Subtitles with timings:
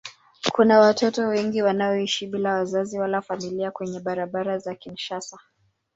[0.51, 5.39] Kuna watoto wengi wanaoishi bila wazazi wala familia kwenye barabara za Kinshasa.